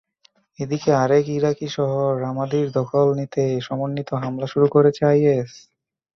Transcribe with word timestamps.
এদিকে 0.59 0.89
আরেক 1.03 1.25
ইরাকি 1.31 1.67
শহর 1.77 2.09
রামাদির 2.21 2.67
দখল 2.77 3.07
নিতে 3.19 3.43
সমন্বিত 3.67 4.09
হামলা 4.21 4.47
শুরু 4.53 4.67
করেছে 4.75 5.01
আইএস। 5.05 5.51